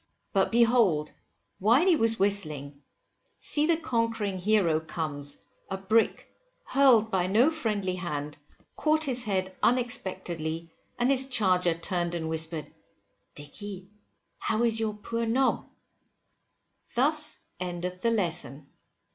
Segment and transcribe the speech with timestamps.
[0.33, 1.11] But behold,
[1.59, 2.81] while he was whistling,
[3.37, 5.37] see the conquering hero comes,
[5.69, 8.35] a brick, hurled by no friendly hand,
[8.75, 12.73] caught his head unexpectedly, and his charger turned and whispered,
[13.35, 13.91] Dicky,
[14.39, 15.67] how is your poor nob?
[16.95, 18.65] Thus endeth the Lesson.